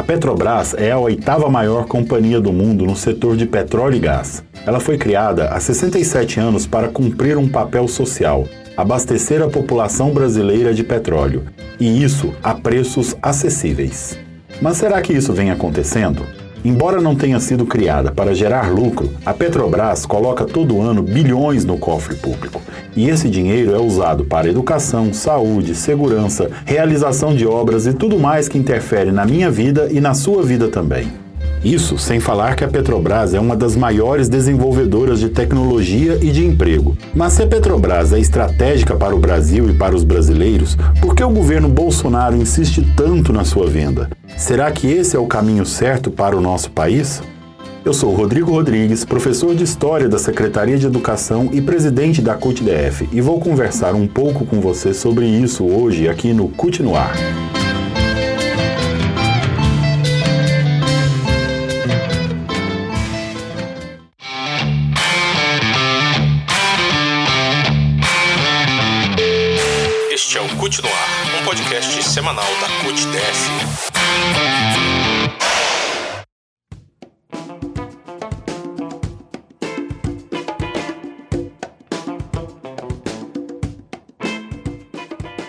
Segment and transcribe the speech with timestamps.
[0.00, 4.42] A Petrobras é a oitava maior companhia do mundo no setor de petróleo e gás.
[4.64, 10.72] Ela foi criada há 67 anos para cumprir um papel social, abastecer a população brasileira
[10.72, 11.44] de petróleo,
[11.78, 14.18] e isso a preços acessíveis.
[14.62, 16.24] Mas será que isso vem acontecendo?
[16.64, 21.78] Embora não tenha sido criada para gerar lucro, a Petrobras coloca todo ano bilhões no
[21.78, 22.60] cofre público.
[22.94, 28.48] E esse dinheiro é usado para educação, saúde, segurança, realização de obras e tudo mais
[28.48, 31.19] que interfere na minha vida e na sua vida também.
[31.62, 36.44] Isso sem falar que a Petrobras é uma das maiores desenvolvedoras de tecnologia e de
[36.44, 36.96] emprego.
[37.14, 41.22] Mas se a Petrobras é estratégica para o Brasil e para os brasileiros, por que
[41.22, 44.08] o governo Bolsonaro insiste tanto na sua venda?
[44.38, 47.22] Será que esse é o caminho certo para o nosso país?
[47.84, 53.08] Eu sou Rodrigo Rodrigues, professor de História da Secretaria de Educação e presidente da CUT-DF,
[53.12, 57.14] e vou conversar um pouco com você sobre isso hoje aqui no CUT no Ar.
[71.50, 73.50] Podcast semanal da CUT-DF.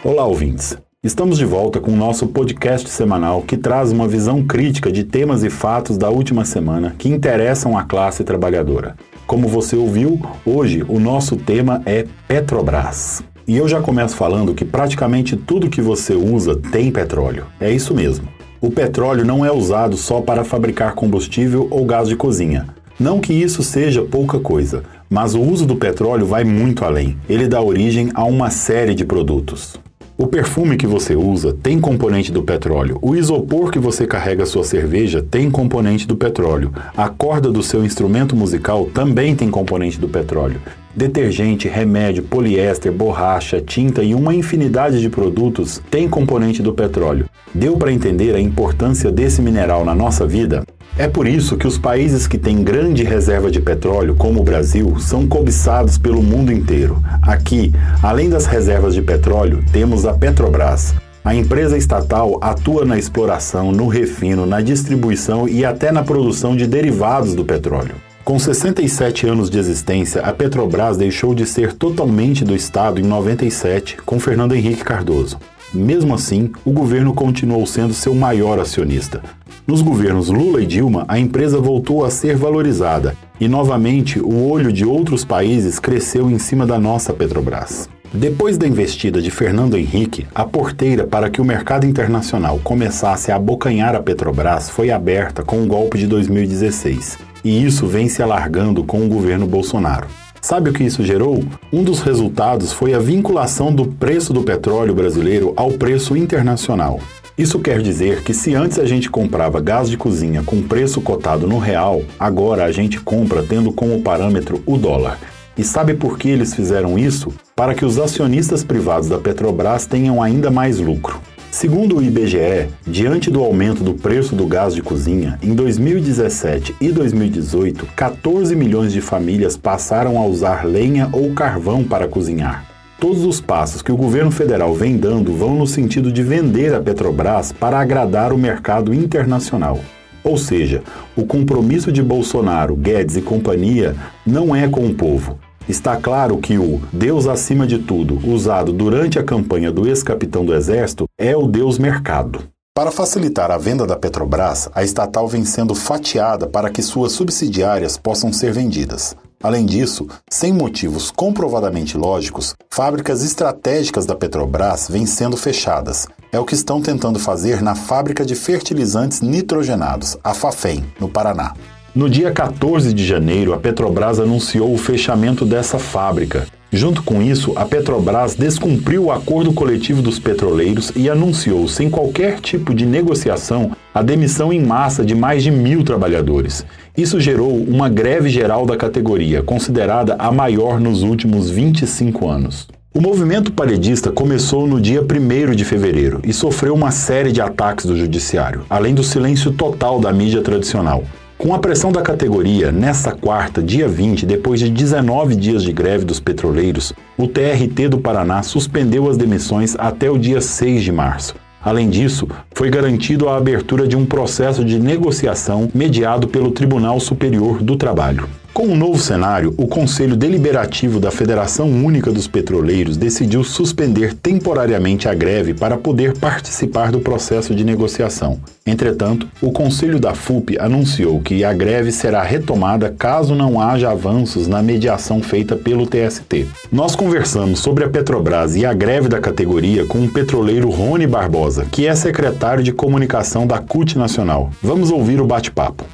[0.04, 0.76] Olá, ouvintes.
[1.04, 5.44] Estamos de volta com o nosso podcast semanal que traz uma visão crítica de temas
[5.44, 8.96] e fatos da última semana que interessam a classe trabalhadora.
[9.28, 13.24] Como você ouviu, hoje o nosso tema é Petrobras.
[13.52, 17.48] E eu já começo falando que praticamente tudo que você usa tem petróleo.
[17.60, 18.26] É isso mesmo.
[18.62, 22.68] O petróleo não é usado só para fabricar combustível ou gás de cozinha.
[22.98, 27.18] Não que isso seja pouca coisa, mas o uso do petróleo vai muito além.
[27.28, 29.78] Ele dá origem a uma série de produtos.
[30.18, 33.00] O perfume que você usa tem componente do petróleo.
[33.02, 36.72] O isopor que você carrega sua cerveja tem componente do petróleo.
[36.96, 40.62] A corda do seu instrumento musical também tem componente do petróleo.
[40.96, 47.30] Detergente, remédio, poliéster, borracha, tinta e uma infinidade de produtos têm componente do petróleo.
[47.54, 50.64] Deu para entender a importância desse mineral na nossa vida?
[50.98, 55.00] É por isso que os países que têm grande reserva de petróleo, como o Brasil,
[55.00, 57.02] são cobiçados pelo mundo inteiro.
[57.22, 57.72] Aqui,
[58.04, 60.94] além das reservas de petróleo, temos a Petrobras.
[61.24, 66.68] A empresa estatal atua na exploração, no refino, na distribuição e até na produção de
[66.68, 67.96] derivados do petróleo.
[68.24, 73.98] Com 67 anos de existência, a Petrobras deixou de ser totalmente do Estado em 97,
[74.06, 75.40] com Fernando Henrique Cardoso.
[75.74, 79.24] Mesmo assim, o governo continuou sendo seu maior acionista.
[79.66, 84.72] Nos governos Lula e Dilma, a empresa voltou a ser valorizada e, novamente, o olho
[84.72, 87.90] de outros países cresceu em cima da nossa Petrobras.
[88.14, 93.38] Depois da investida de Fernando Henrique, a porteira para que o mercado internacional começasse a
[93.38, 98.84] abocanhar a Petrobras foi aberta com o golpe de 2016, e isso vem se alargando
[98.84, 100.08] com o governo Bolsonaro.
[100.42, 101.44] Sabe o que isso gerou?
[101.72, 107.00] Um dos resultados foi a vinculação do preço do petróleo brasileiro ao preço internacional.
[107.38, 111.48] Isso quer dizer que se antes a gente comprava gás de cozinha com preço cotado
[111.48, 115.20] no real, agora a gente compra tendo como parâmetro o dólar.
[115.58, 117.32] E sabe por que eles fizeram isso?
[117.56, 121.20] Para que os acionistas privados da Petrobras tenham ainda mais lucro.
[121.52, 126.94] Segundo o IBGE, diante do aumento do preço do gás de cozinha, em 2017 e
[126.94, 132.66] 2018, 14 milhões de famílias passaram a usar lenha ou carvão para cozinhar.
[132.98, 136.80] Todos os passos que o governo federal vem dando vão no sentido de vender a
[136.80, 139.78] Petrobras para agradar o mercado internacional.
[140.24, 140.82] Ou seja,
[141.18, 143.94] o compromisso de Bolsonaro, Guedes e companhia
[144.26, 145.38] não é com o povo.
[145.72, 150.54] Está claro que o Deus acima de tudo, usado durante a campanha do ex-capitão do
[150.54, 152.44] Exército, é o Deus mercado.
[152.76, 157.96] Para facilitar a venda da Petrobras, a estatal vem sendo fatiada para que suas subsidiárias
[157.96, 159.16] possam ser vendidas.
[159.42, 166.06] Além disso, sem motivos comprovadamente lógicos, fábricas estratégicas da Petrobras vêm sendo fechadas.
[166.34, 171.54] É o que estão tentando fazer na fábrica de fertilizantes nitrogenados, a Fafem, no Paraná.
[171.94, 176.48] No dia 14 de janeiro, a Petrobras anunciou o fechamento dessa fábrica.
[176.72, 182.40] Junto com isso, a Petrobras descumpriu o acordo coletivo dos petroleiros e anunciou, sem qualquer
[182.40, 186.66] tipo de negociação, a demissão em massa de mais de mil trabalhadores.
[186.96, 192.70] Isso gerou uma greve geral da categoria, considerada a maior nos últimos 25 anos.
[192.94, 197.86] O movimento paredista começou no dia 1 de fevereiro e sofreu uma série de ataques
[197.86, 201.04] do judiciário, além do silêncio total da mídia tradicional.
[201.42, 206.06] Com a pressão da categoria, nesta quarta, dia 20, depois de 19 dias de greve
[206.06, 211.34] dos petroleiros, o TRT do Paraná suspendeu as demissões até o dia 6 de março.
[211.60, 217.64] Além disso, foi garantido a abertura de um processo de negociação mediado pelo Tribunal Superior
[217.64, 218.30] do Trabalho.
[218.54, 224.14] Com o um novo cenário, o Conselho Deliberativo da Federação Única dos Petroleiros decidiu suspender
[224.14, 228.42] temporariamente a greve para poder participar do processo de negociação.
[228.68, 234.50] Entretanto, o Conselho da FUP anunciou que a greve será retomada caso não haja avanços
[234.50, 236.46] na mediação feita pelo TST.
[236.70, 241.66] Nós conversamos sobre a Petrobras e a greve da categoria com o petroleiro Rony Barbosa,
[241.72, 244.52] que é secretário de comunicação da CUT Nacional.
[244.62, 245.86] Vamos ouvir o bate-papo.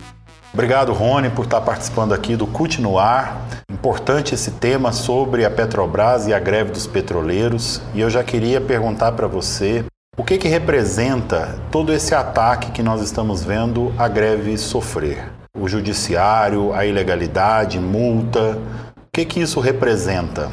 [0.58, 3.46] Obrigado, Rony, por estar participando aqui do CUT no Ar.
[3.72, 7.80] Importante esse tema sobre a Petrobras e a greve dos petroleiros.
[7.94, 9.86] E eu já queria perguntar para você
[10.18, 15.32] o que, que representa todo esse ataque que nós estamos vendo a greve sofrer?
[15.56, 18.58] O judiciário, a ilegalidade, multa.
[18.98, 20.50] O que, que isso representa?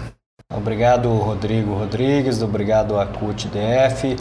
[0.55, 4.17] Obrigado, Rodrigo Rodrigues, obrigado a CUT-DF.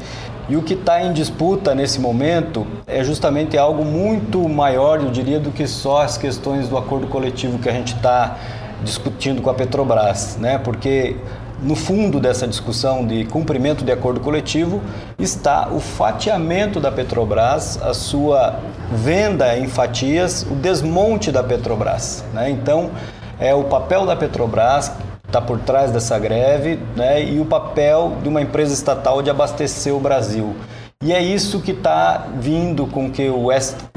[0.49, 5.39] E o que está em disputa nesse momento é justamente algo muito maior, eu diria,
[5.39, 8.37] do que só as questões do acordo coletivo que a gente está
[8.83, 10.57] discutindo com a Petrobras, né?
[10.57, 11.15] Porque
[11.61, 14.81] no fundo dessa discussão de cumprimento de acordo coletivo
[15.17, 18.59] está o fatiamento da Petrobras, a sua
[18.91, 22.23] venda em fatias, o desmonte da Petrobras.
[22.33, 22.49] Né?
[22.49, 22.91] Então,
[23.39, 24.91] é o papel da Petrobras
[25.33, 29.91] está por trás dessa greve né, e o papel de uma empresa estatal de abastecer
[29.91, 30.55] o Brasil.
[31.03, 33.49] E é isso que está vindo com que o,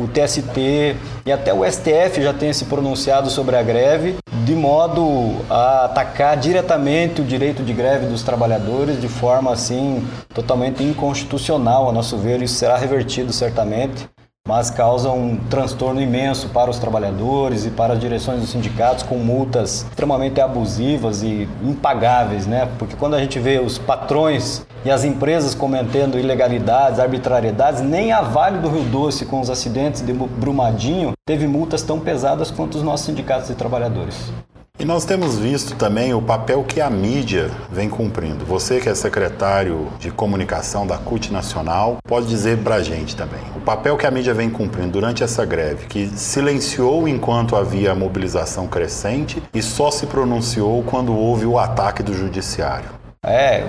[0.08, 0.96] TST
[1.26, 6.38] e até o STF já tenha se pronunciado sobre a greve, de modo a atacar
[6.38, 10.04] diretamente o direito de greve dos trabalhadores de forma assim
[10.34, 12.42] totalmente inconstitucional, a nosso ver.
[12.42, 14.08] Isso será revertido certamente
[14.46, 19.18] mas causa um transtorno imenso para os trabalhadores e para as direções dos sindicatos com
[19.18, 22.68] multas extremamente abusivas e impagáveis, né?
[22.78, 28.20] Porque quando a gente vê os patrões e as empresas cometendo ilegalidades, arbitrariedades, nem a
[28.20, 32.82] Vale do Rio Doce com os acidentes de Brumadinho teve multas tão pesadas quanto os
[32.82, 34.30] nossos sindicatos de trabalhadores.
[34.78, 38.44] E nós temos visto também o papel que a mídia vem cumprindo.
[38.44, 43.40] Você que é secretário de comunicação da CUT Nacional, pode dizer para a gente também.
[43.56, 48.66] O papel que a mídia vem cumprindo durante essa greve, que silenciou enquanto havia mobilização
[48.66, 52.95] crescente e só se pronunciou quando houve o ataque do judiciário.
[53.24, 53.64] É,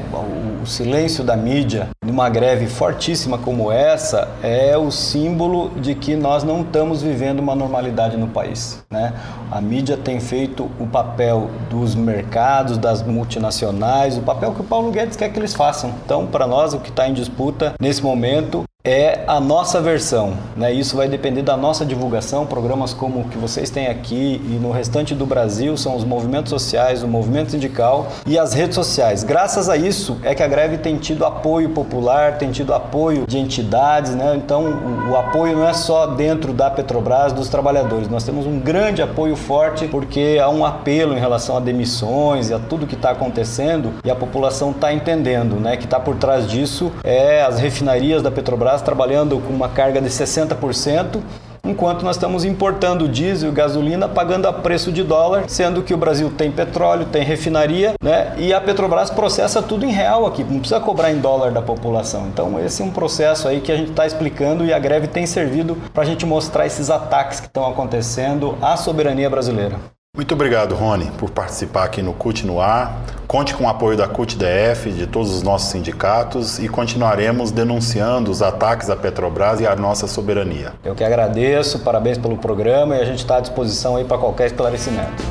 [0.62, 6.44] o silêncio da mídia numa greve fortíssima como essa é o símbolo de que nós
[6.44, 8.84] não estamos vivendo uma normalidade no país.
[8.90, 9.14] Né?
[9.52, 14.92] A mídia tem feito o papel dos mercados, das multinacionais, o papel que o Paulo
[14.92, 15.94] Guedes quer que eles façam.
[16.06, 20.34] Então, para nós, o que está em disputa nesse momento é a nossa versão.
[20.56, 20.72] Né?
[20.72, 22.46] Isso vai depender da nossa divulgação.
[22.46, 26.50] Programas como o que vocês têm aqui e no restante do Brasil são os movimentos
[26.50, 29.26] sociais, o movimento sindical e as redes sociais.
[29.26, 33.38] Graças a isso é que a greve tem tido apoio popular, tem tido apoio de
[33.38, 34.16] entidades.
[34.16, 34.36] Né?
[34.38, 34.64] Então,
[35.12, 38.08] o, apoio não é só dentro da Petrobras, dos trabalhadores.
[38.08, 42.54] Nós temos um grande apoio forte porque há um apelo em relação a demissões e
[42.54, 45.76] a tudo que está acontecendo e a população está entendendo né?
[45.76, 50.10] que está por trás disso é as refinarias da Petrobras trabalhando com uma carga de
[50.10, 51.22] 60%,
[51.64, 55.98] enquanto nós estamos importando diesel e gasolina pagando a preço de dólar, sendo que o
[55.98, 58.34] Brasil tem petróleo, tem refinaria, né?
[58.38, 62.28] E a Petrobras processa tudo em real aqui, não precisa cobrar em dólar da população.
[62.28, 65.26] Então esse é um processo aí que a gente está explicando e a greve tem
[65.26, 69.97] servido para a gente mostrar esses ataques que estão acontecendo à soberania brasileira.
[70.18, 73.04] Muito obrigado, Rony, por participar aqui no CUT no Ar.
[73.28, 78.42] Conte com o apoio da CUT-DF, de todos os nossos sindicatos e continuaremos denunciando os
[78.42, 80.74] ataques à Petrobras e à nossa soberania.
[80.84, 84.48] Eu que agradeço, parabéns pelo programa e a gente está à disposição aí para qualquer
[84.48, 85.24] esclarecimento.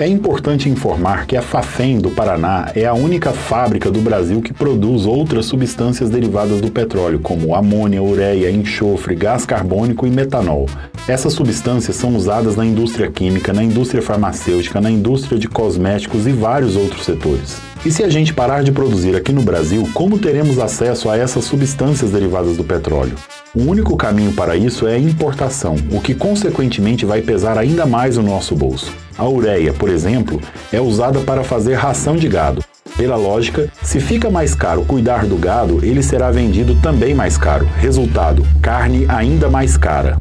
[0.00, 4.50] É importante informar que a Fafem do Paraná é a única fábrica do Brasil que
[4.50, 10.64] produz outras substâncias derivadas do petróleo, como amônia, ureia, enxofre, gás carbônico e metanol.
[11.06, 16.32] Essas substâncias são usadas na indústria química, na indústria farmacêutica, na indústria de cosméticos e
[16.32, 17.60] vários outros setores.
[17.82, 21.44] E se a gente parar de produzir aqui no Brasil, como teremos acesso a essas
[21.44, 23.14] substâncias derivadas do petróleo?
[23.54, 28.18] O único caminho para isso é a importação, o que consequentemente vai pesar ainda mais
[28.18, 28.92] o nosso bolso.
[29.16, 32.62] A ureia, por exemplo, é usada para fazer ração de gado.
[32.98, 37.66] Pela lógica, se fica mais caro cuidar do gado, ele será vendido também mais caro.
[37.78, 40.20] Resultado: carne ainda mais cara.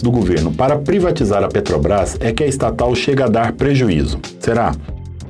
[0.00, 4.20] Do governo para privatizar a Petrobras é que a estatal chega a dar prejuízo.
[4.40, 4.72] Será?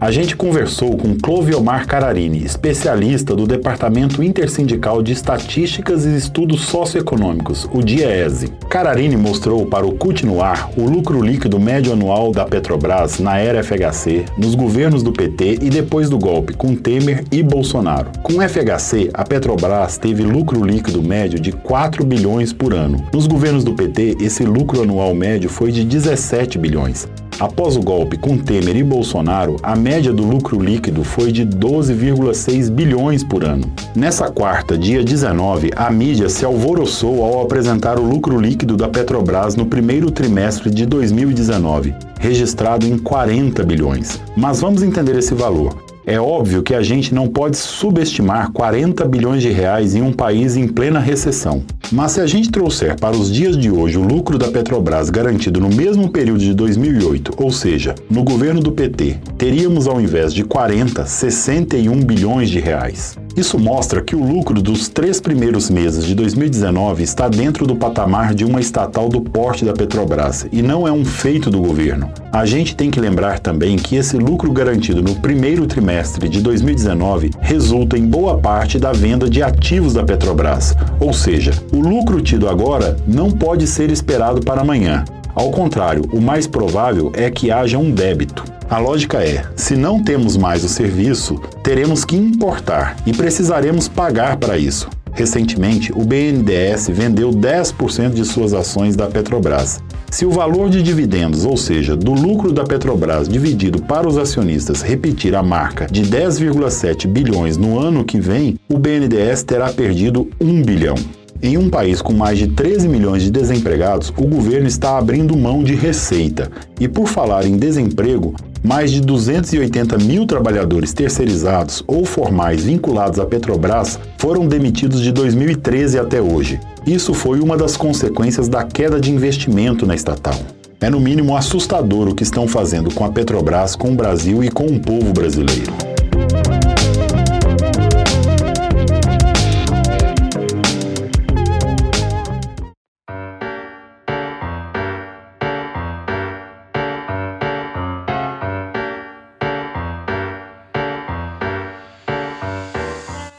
[0.02, 7.68] A gente conversou com Cloviomar Cararini, especialista do Departamento Intersindical de Estatísticas e Estudos Socioeconômicos,
[7.72, 8.48] o DIEESE.
[8.68, 13.38] Cararini mostrou para o CUT no ar o lucro líquido médio anual da Petrobras na
[13.38, 18.10] era FHC, nos governos do PT e depois do golpe, com Temer e Bolsonaro.
[18.24, 23.06] Com o FHC, a Petrobras teve lucro líquido médio de 4 bilhões por ano.
[23.14, 27.06] Nos governos do PT, esse lucro anual médio foi de 17 bilhões.
[27.42, 32.70] Após o golpe com Temer e Bolsonaro, a média do lucro líquido foi de 12,6
[32.70, 33.68] bilhões por ano.
[33.96, 39.56] Nessa quarta, dia 19, a mídia se alvoroçou ao apresentar o lucro líquido da Petrobras
[39.56, 44.20] no primeiro trimestre de 2019, registrado em 40 bilhões.
[44.36, 45.81] Mas vamos entender esse valor.
[46.04, 50.56] É óbvio que a gente não pode subestimar 40 bilhões de reais em um país
[50.56, 51.62] em plena recessão.
[51.92, 55.60] Mas se a gente trouxer para os dias de hoje o lucro da Petrobras garantido
[55.60, 60.42] no mesmo período de 2008, ou seja, no governo do PT, teríamos ao invés de
[60.42, 63.16] 40, 61 bilhões de reais.
[63.36, 68.34] Isso mostra que o lucro dos três primeiros meses de 2019 está dentro do patamar
[68.34, 72.10] de uma estatal do porte da Petrobras e não é um feito do governo.
[72.30, 77.30] A gente tem que lembrar também que esse lucro garantido no primeiro trimestre de 2019
[77.40, 82.48] resulta em boa parte da venda de ativos da Petrobras, ou seja, o lucro tido
[82.48, 85.04] agora não pode ser esperado para amanhã.
[85.34, 88.44] Ao contrário, o mais provável é que haja um débito.
[88.68, 94.36] A lógica é: se não temos mais o serviço, teremos que importar e precisaremos pagar
[94.36, 94.88] para isso.
[95.12, 99.82] Recentemente, o BNDES vendeu 10% de suas ações da Petrobras.
[100.10, 104.82] Se o valor de dividendos, ou seja, do lucro da Petrobras dividido para os acionistas,
[104.82, 110.62] repetir a marca de 10,7 bilhões no ano que vem, o BNDES terá perdido 1
[110.62, 110.96] bilhão.
[111.44, 115.64] Em um país com mais de 13 milhões de desempregados, o governo está abrindo mão
[115.64, 116.48] de receita.
[116.78, 118.32] E por falar em desemprego,
[118.62, 125.98] mais de 280 mil trabalhadores terceirizados ou formais vinculados à Petrobras foram demitidos de 2013
[125.98, 126.60] até hoje.
[126.86, 130.38] Isso foi uma das consequências da queda de investimento na estatal.
[130.80, 134.48] É no mínimo assustador o que estão fazendo com a Petrobras, com o Brasil e
[134.48, 135.91] com o povo brasileiro.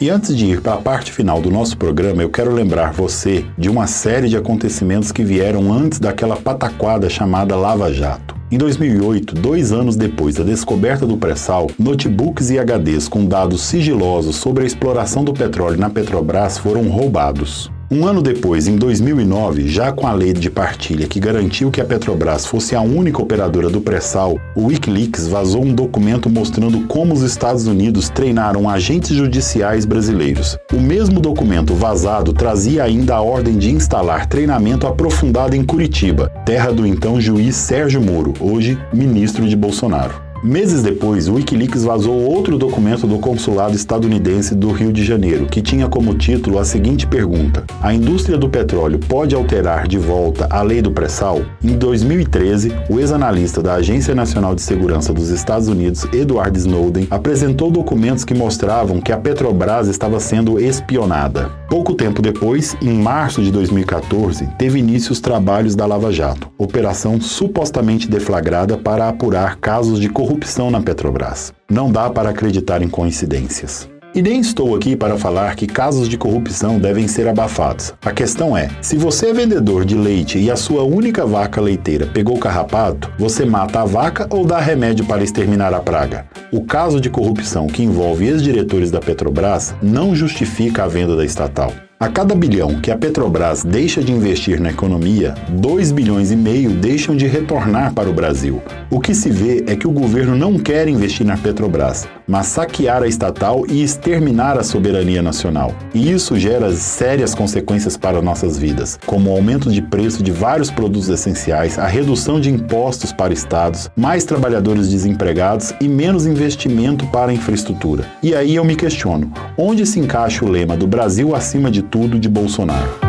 [0.04, 3.46] E antes de ir para a parte final do nosso programa, eu quero lembrar você
[3.58, 8.36] de uma série de acontecimentos que vieram antes daquela pataquada chamada Lava Jato.
[8.52, 14.36] Em 2008, dois anos depois da descoberta do pré-sal, notebooks e HDs com dados sigilosos
[14.36, 17.72] sobre a exploração do petróleo na Petrobras foram roubados.
[17.94, 21.86] Um ano depois, em 2009, já com a lei de partilha que garantiu que a
[21.86, 27.22] Petrobras fosse a única operadora do pré-sal, o Wikileaks vazou um documento mostrando como os
[27.22, 30.58] Estados Unidos treinaram agentes judiciais brasileiros.
[30.74, 36.74] O mesmo documento vazado trazia ainda a ordem de instalar treinamento aprofundado em Curitiba, terra
[36.74, 40.33] do então juiz Sérgio Moro, hoje ministro de Bolsonaro.
[40.44, 45.62] Meses depois, o Wikileaks vazou outro documento do consulado estadunidense do Rio de Janeiro, que
[45.62, 50.62] tinha como título a seguinte pergunta: A indústria do petróleo pode alterar de volta a
[50.62, 51.44] lei do pré-sal?
[51.64, 57.72] Em 2013, o ex-analista da Agência Nacional de Segurança dos Estados Unidos, Edward Snowden, apresentou
[57.72, 61.50] documentos que mostravam que a Petrobras estava sendo espionada.
[61.70, 67.22] Pouco tempo depois, em março de 2014, teve início os trabalhos da Lava Jato, operação
[67.22, 71.54] supostamente deflagrada para apurar casos de corrupção corrupção na Petrobras.
[71.70, 73.88] Não dá para acreditar em coincidências.
[74.16, 77.94] E nem estou aqui para falar que casos de corrupção devem ser abafados.
[78.04, 82.08] A questão é: se você é vendedor de leite e a sua única vaca leiteira
[82.08, 86.26] pegou carrapato, você mata a vaca ou dá remédio para exterminar a praga?
[86.52, 91.72] O caso de corrupção que envolve ex-diretores da Petrobras não justifica a venda da estatal.
[92.04, 96.72] A cada bilhão que a Petrobras deixa de investir na economia, 2 bilhões e meio
[96.72, 98.62] deixam de retornar para o Brasil.
[98.90, 103.04] O que se vê é que o governo não quer investir na Petrobras, mas saquear
[103.04, 105.74] a estatal e exterminar a soberania nacional.
[105.94, 110.72] E isso gera sérias consequências para nossas vidas, como o aumento de preço de vários
[110.72, 117.32] produtos essenciais, a redução de impostos para estados, mais trabalhadores desempregados e menos investimento para
[117.32, 118.06] a infraestrutura.
[118.22, 122.20] E aí eu me questiono: onde se encaixa o lema do Brasil acima de tudo
[122.20, 123.03] de Bolsonaro.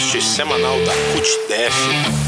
[0.00, 2.19] Podcast semanal da CUTDF.